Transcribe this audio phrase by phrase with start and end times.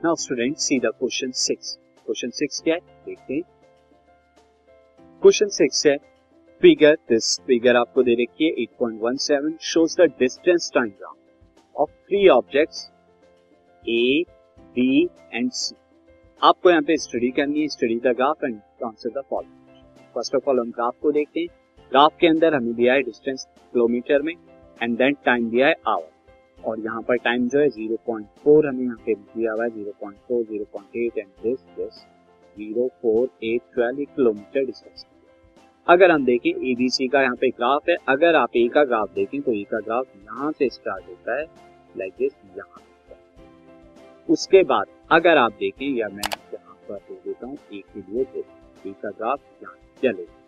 [0.00, 1.72] Now student see the question six
[2.06, 2.80] question six क्या है?
[3.06, 3.42] देखते हैं।
[5.22, 5.96] क्वेश्चन सिक्स है।
[6.62, 11.14] फिगर दिस फिगर आपको दे रखी है 8.17 shows the distance diagram
[11.76, 12.84] of three objects
[13.82, 14.24] A
[14.76, 15.02] B
[15.34, 15.74] and C
[16.42, 20.48] आपको यहाँ पे स्टडी करनी है। Study the graph and answer the following first of
[20.50, 21.48] all हम ग्राफ को देखते हैं।
[21.92, 24.32] ग्राफ के अंदर हमें दिया है डिस्टेंस किलोमीटर में
[24.82, 26.10] एंड देन टाइम दिया है आवर
[26.66, 31.18] और यहाँ पर टाइम जो है 0.4 हमें यहाँ पे दिया हुआ है 0.4, 0.8
[31.18, 32.04] and this this
[32.56, 35.04] 048 12 kilometre distance
[35.86, 39.40] अगर हम देखें एबीसी का यहाँ पे ग्राफ है अगर आप ए का ग्राफ देखें
[39.42, 41.44] तो ए का ग्राफ यहाँ से स्टार्ट होता है
[41.96, 42.82] लाइक दिस यहाँ
[44.28, 48.22] उसके बाद अगर आप देखें या मैं यहाँ पर दे देता हूँ ए के लिए
[48.86, 50.47] ए का ग्राफ यहाँ चलेगा.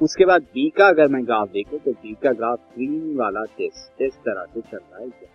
[0.00, 3.88] उसके बाद बी का अगर मैं ग्राफ देखूँ तो बी का ग्राफ ग्रीन वाला दिस
[4.02, 5.34] इस तरह से चल रहा है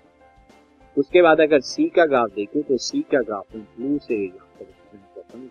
[0.98, 4.48] उसके बाद अगर सी का ग्राफ देखूँ तो सी का ग्राफ मैं ब्लू से यहाँ
[4.60, 5.50] पर करता हूँ।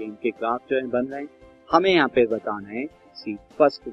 [0.00, 1.28] इनके ग्राफ जो है बन रहे हैं।
[1.70, 2.84] हमें यहाँ पे बताना है
[3.16, 3.88] see first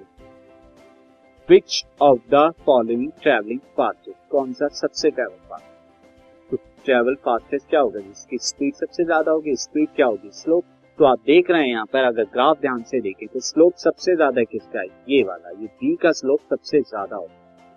[1.50, 7.80] which of the following travelling fastest कौन सा सबसे ट्रेवल फास्ट तो ट्रेवल फास्टेस्ट क्या
[7.80, 8.00] होगा?
[8.00, 10.30] जिसकी स्पीड सबसे ज़्यादा होगी स्पीड क्या होगी?
[10.34, 10.64] स्लोप
[11.00, 14.16] तो आप देख रहे हैं यहाँ पर, अगर ग्राफ ध्यान से देखें तो स्लोप सबसे
[14.16, 14.88] ज़्यादा किसका है?
[15.10, 17.68] ये वाला, ये बी का स्लोप सबसे ज़्यादा होगा,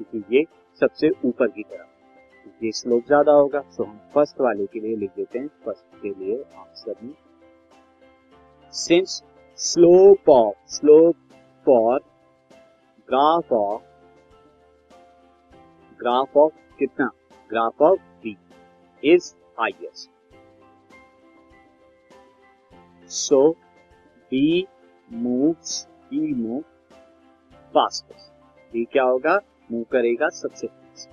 [0.00, 0.44] क्योंकि ये
[0.80, 5.10] सबसे ऊपर की तरफ़। ये स्लोप ज़्यादा होगा तो हम फ़र्स्ट वाले के लिए लिख
[5.16, 7.12] देते हैं, फ़र्स्ट के लिए आंसर में।
[8.72, 9.22] Since
[9.58, 11.16] slope of slope
[11.66, 12.00] for
[13.08, 13.82] graph of
[16.00, 17.10] graph of कितना?
[17.50, 18.36] Graph of B
[19.02, 20.10] is highest
[23.12, 23.48] so
[24.32, 24.66] B
[25.10, 26.60] moves B move
[27.74, 28.30] fastest
[28.72, 29.38] B क्या होगा?
[29.70, 31.10] मूव करेगा सबसे फास्ट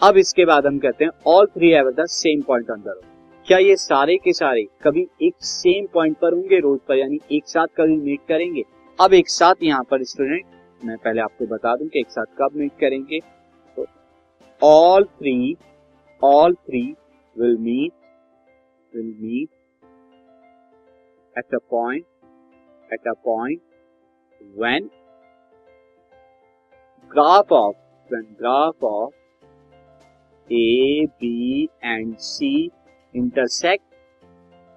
[0.00, 3.10] अब इसके बाद हम कहते हैं all three have the same point on the road
[3.46, 7.48] क्या ये सारे के सारे कभी एक सेम पॉइंट पर होंगे रोड पर, यानी एक
[7.48, 8.62] साथ कभी मीट करेंगे?
[8.98, 12.56] अब एक साथ यहाँ पर स्टूडेंट मैं पहले आपको बता दूँ कि एक साथ कब
[12.56, 13.20] मीट करेंगे।
[13.76, 13.86] तो
[14.62, 15.56] all three
[16.22, 16.82] all three
[17.36, 17.92] will meet
[18.92, 19.48] will meet
[21.36, 22.04] at a point
[22.90, 23.60] at a point
[24.60, 24.88] when
[27.10, 27.76] graph of
[28.10, 29.10] when graph of
[30.50, 31.28] A, B
[31.84, 32.48] and C
[33.14, 33.84] intersect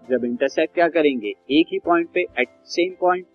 [0.09, 1.33] जब इंटरसेक्ट क्या करेंगे?
[1.51, 3.25] एक ही पॉइंट पे एट सेम पॉइंट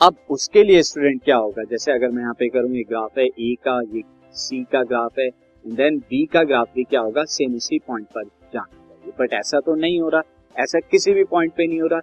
[0.00, 1.64] अब उसके लिए स्टूडेंट क्या होगा?
[1.64, 4.02] जैसे अगर मैं यहाँ पे करूँ ये ग्राफ है ए का ये
[4.34, 5.28] सी का ग्राफ है
[5.64, 7.24] देन बी का ग्राफ भी क्या होगा?
[7.24, 8.24] सेम उसी पॉइंट पर
[8.54, 8.81] जाना।
[9.18, 10.22] बट ऐसा तो नहीं हो रहा।
[10.56, 12.00] ऐसा किसी भी पॉइंट पे नहीं हो रहा।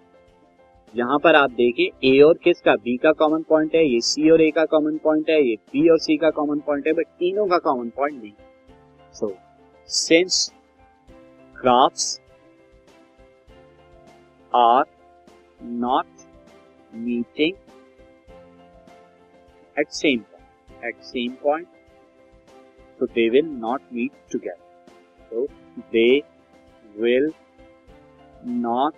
[0.94, 4.30] यहाँ पर आप देखें ए और किस का बी का कॉमन पॉइंट है, ये सी
[4.30, 7.08] और ए का कॉमन पॉइंट है, ये बी और सी का कॉमन पॉइंट है बट
[7.20, 8.32] तीनों का कॉमन पॉइंट नहीं।
[9.16, 9.34] So
[9.88, 10.52] since
[11.56, 12.20] graphs
[14.52, 14.86] are
[15.64, 16.06] not
[16.94, 17.54] meeting
[19.76, 21.68] at same point at same point
[23.00, 24.66] so they will not meet together.
[25.32, 25.44] So,
[25.94, 26.22] they
[26.96, 27.30] will
[28.64, 28.94] not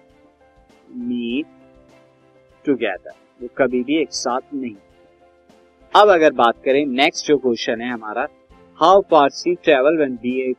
[1.10, 1.48] meet
[2.66, 3.16] together.
[3.40, 4.76] वो कभी भी एक साथ नहीं।
[5.94, 8.28] अब अगर बात करें नेक्स्ट जो क्वेश्चन है हमारा
[8.80, 10.52] how far C travel when B A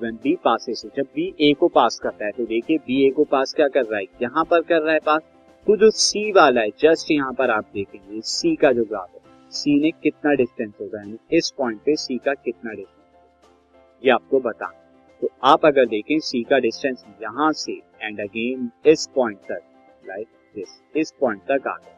[0.00, 3.24] when B passes जब बी ए को पास करता है तो देखिए बी ए को
[3.24, 4.04] पास क्या कर रहा है?
[4.22, 5.22] यहाँ पर कर रहा है पास
[5.66, 9.20] तो जो सी वाला है जस्ट यहाँ पर आप देखेंगे सी का जो ग्राफ है
[9.52, 11.02] सी ने कितना डिस्टेंस होगा?
[11.32, 14.83] इस पॉइंट पे सी का कितना डिस्टेंस ये आपको बताना
[15.22, 19.60] तो आप अगर देखें सी का डिस्टेंस यहाँ से एंड अगेन इस पॉइंट तक
[20.08, 21.94] लाइक दिस इस पॉइंट तक आ गया।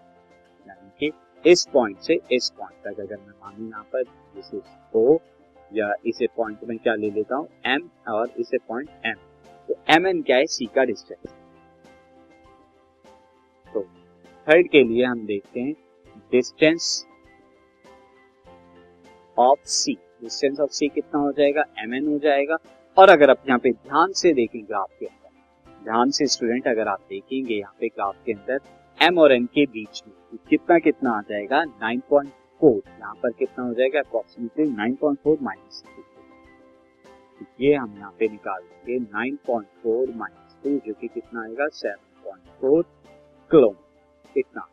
[0.66, 4.96] यानी कि इस पॉइंट से इस पॉइंट तक अगर मैं मानू यहाँ पर दिस इज़
[4.96, 5.18] ओ
[5.70, 7.48] या इसे पॉइंट में क्या ले लेता हूँ?
[7.66, 9.14] एम और इसे पॉइंट एम
[9.68, 10.46] तो एम एन क्या है?
[10.46, 11.34] सी का डिस्टेंस
[13.74, 13.82] तो
[14.46, 15.72] थर्ड के लिए हम देखते हैं
[16.32, 17.06] distance
[19.36, 21.64] of C distance of C कितना हो जाएगा?
[21.78, 22.56] एम एन हो जाएगा।
[22.96, 26.88] और अगर आप यहाँ पे ध्यान से देखें ग्राफ के अंदर, ध्यान से स्टूडेंट अगर
[26.88, 28.60] आप देखेंगे यहाँ पे ग्राफ के अंदर
[29.00, 31.62] एम और एन के बीच में तो कितना कितना आ जाएगा?
[31.82, 34.00] 9.4 यहाँ पर कितना हो जाएगा?
[34.00, 35.82] अप्रोक्सीमेटली 9.4 माइनस
[37.60, 38.98] ये हम यहाँ पे निकाल देंगे
[39.36, 41.66] 9.4 माइनस टू जो कि कितना आएगा?
[41.76, 42.82] 7.4
[43.50, 44.66] किलोमीटर इतना।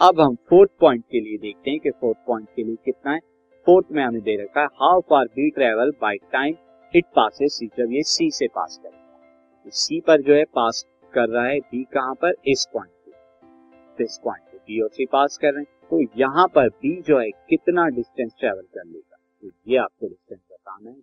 [0.00, 3.20] अब हम फोर्थ पॉइंट के लिए देखते हैं कि फोर्थ पॉइंट के लिए कितना है।
[3.66, 6.54] फोर्थ में हमें दे रखा है how far B travel by time
[6.96, 9.18] it passes C जब ये सी से पास करेगा।
[9.64, 10.84] तो सी तो पर जो है पास
[11.14, 12.34] कर रहा है बी कहाँ पर?
[12.46, 16.46] इस पॉइंट पे। इस पॉइंट पे बी और सी पास कर रहे हैं। तो यहाँ
[16.48, 19.16] पर बी जो है कितना डिस्टेंस ट्रेवल कर लेगा?
[19.42, 20.96] तो ये आपको डिस्टेंस बताना है,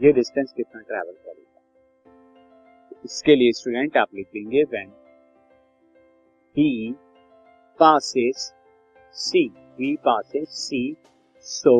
[0.00, 1.50] ये डिस्टेंस कितना ट्रेवल करेगा
[3.04, 4.92] इसके लिए स्टूडेंट आप लिख लिखेंगे when
[6.56, 6.94] he
[7.80, 8.42] passes
[9.14, 9.40] C
[9.78, 10.78] V passes C,
[11.46, 11.72] so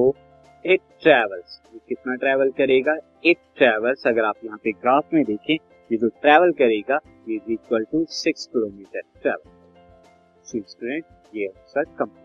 [0.65, 1.51] it travels.
[1.89, 2.97] कितना ट्रेवल करेगा?
[3.25, 5.55] इट ट्रेवल्स अगर आप यहाँ पे ग्राफ में देखें,
[5.91, 11.05] ये जो ट्रेवल करेगा, ये is equal to six kilometre travel student
[11.37, 12.23] ये answer complete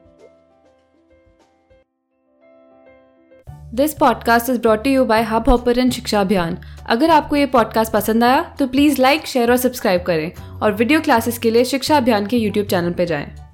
[3.75, 6.57] this podcast is brought you by Hub Hopper Shiksha Abhiyan
[6.89, 10.31] अगर आपको ये पॉडकास्ट पसंद आया तो प्लीज़ लाइक शेयर और सब्सक्राइब करें।
[10.61, 13.48] और वीडियो क्लासेस के लिए शिक्षा अभियान के यूट्यूब चैनल पर जाएँ।